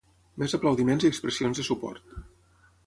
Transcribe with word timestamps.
Més 0.43 0.55
aplaudiments 0.57 1.05
i 1.05 1.11
expressions 1.11 1.61
de 1.61 1.69
suport. 1.71 2.21